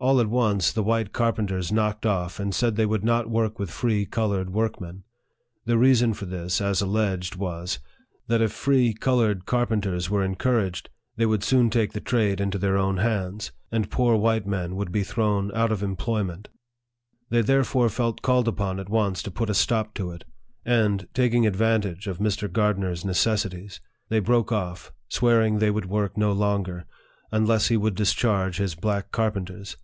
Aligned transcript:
All 0.00 0.20
at 0.20 0.26
once, 0.28 0.70
the 0.70 0.82
white 0.82 1.14
carpenters 1.14 1.72
knocked 1.72 2.04
off, 2.04 2.38
and 2.38 2.54
said 2.54 2.76
they 2.76 2.84
would 2.84 3.04
not 3.04 3.30
work 3.30 3.58
with 3.58 3.70
free 3.70 4.04
colored 4.04 4.50
workmen. 4.50 5.04
Their 5.64 5.78
reason 5.78 6.12
for 6.12 6.26
this, 6.26 6.60
as 6.60 6.82
alleged, 6.82 7.36
was, 7.36 7.78
that 8.26 8.42
if 8.42 8.52
free 8.52 8.92
colored 8.92 9.46
carpenters 9.46 10.10
were 10.10 10.22
encouraged, 10.22 10.90
they 11.16 11.24
would 11.24 11.42
soon 11.42 11.70
take 11.70 11.94
the 11.94 12.02
trade 12.02 12.38
into 12.38 12.58
their 12.58 12.76
own 12.76 12.98
hands, 12.98 13.50
and 13.72 13.90
poor 13.90 14.14
white 14.14 14.46
men 14.46 14.76
would 14.76 14.92
be 14.92 15.02
thrown 15.02 15.50
out 15.54 15.72
of 15.72 15.82
employ 15.82 16.22
ment. 16.22 16.50
They 17.30 17.40
therefore 17.40 17.88
felt 17.88 18.20
called 18.20 18.46
upon 18.46 18.78
at 18.78 18.90
once 18.90 19.22
to 19.22 19.30
put 19.30 19.48
a 19.48 19.54
stop 19.54 19.94
to 19.94 20.10
it. 20.10 20.24
And, 20.66 21.08
taking 21.14 21.46
advantage 21.46 22.08
of 22.08 22.18
Mr. 22.18 22.50
Gardner's 22.52 23.06
necessities, 23.06 23.80
they 24.10 24.18
broke 24.20 24.52
off, 24.52 24.92
swearing 25.08 25.60
they 25.60 25.70
Would 25.70 25.86
work 25.86 26.14
no 26.18 26.32
longer, 26.32 26.84
unless 27.32 27.68
he 27.68 27.78
would 27.78 27.94
discharge 27.94 28.58
his 28.58 28.74
black 28.74 29.10
carpen 29.10 29.46
ters. 29.46 29.78